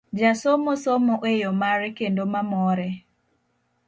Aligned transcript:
Jasomo 0.19 0.71
somo 0.83 1.15
e 1.29 1.31
yo 1.41 1.51
mare 1.61 1.87
kendo 1.99 2.23
ma 2.33 2.41
more. 2.51 2.89